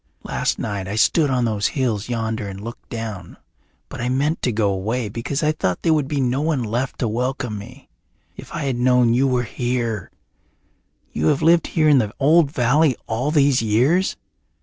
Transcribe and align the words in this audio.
Last 0.23 0.57
night 0.57 0.87
I 0.87 0.95
stood 0.95 1.29
on 1.29 1.45
those 1.45 1.67
hills 1.77 2.09
yonder 2.09 2.47
and 2.47 2.59
looked 2.59 2.89
down, 2.89 3.37
but 3.87 4.01
I 4.01 4.09
meant 4.09 4.41
to 4.41 4.51
go 4.51 4.71
away 4.73 5.09
because 5.09 5.43
I 5.43 5.51
thought 5.51 5.83
there 5.83 5.93
would 5.93 6.07
be 6.07 6.19
no 6.19 6.41
one 6.41 6.63
left 6.63 6.97
to 7.01 7.07
welcome 7.07 7.59
me. 7.59 7.87
If 8.35 8.51
I 8.51 8.63
had 8.63 8.77
known 8.77 9.13
you 9.13 9.27
were 9.27 9.43
here! 9.43 10.09
You 11.11 11.27
have 11.27 11.43
lived 11.43 11.67
here 11.67 11.87
in 11.87 11.99
the 11.99 12.15
old 12.19 12.49
valley 12.51 12.95
all 13.05 13.29
these 13.29 13.61
years?" 13.61 14.17